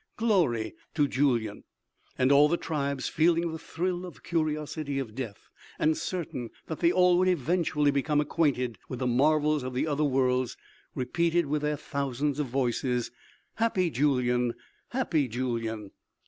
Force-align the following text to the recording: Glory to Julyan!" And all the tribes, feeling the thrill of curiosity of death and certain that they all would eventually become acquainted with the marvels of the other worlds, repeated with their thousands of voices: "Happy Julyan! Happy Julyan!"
Glory 0.17 0.73
to 0.95 1.07
Julyan!" 1.07 1.63
And 2.17 2.31
all 2.31 2.49
the 2.49 2.57
tribes, 2.57 3.07
feeling 3.07 3.51
the 3.51 3.59
thrill 3.59 4.03
of 4.03 4.23
curiosity 4.23 4.97
of 4.97 5.13
death 5.13 5.47
and 5.77 5.95
certain 5.95 6.49
that 6.65 6.79
they 6.79 6.91
all 6.91 7.19
would 7.19 7.27
eventually 7.27 7.91
become 7.91 8.19
acquainted 8.19 8.79
with 8.89 8.97
the 8.97 9.05
marvels 9.05 9.61
of 9.61 9.75
the 9.75 9.85
other 9.85 10.03
worlds, 10.03 10.57
repeated 10.95 11.45
with 11.45 11.61
their 11.61 11.77
thousands 11.77 12.39
of 12.39 12.47
voices: 12.47 13.11
"Happy 13.57 13.91
Julyan! 13.91 14.55
Happy 14.89 15.27
Julyan!" 15.27 15.91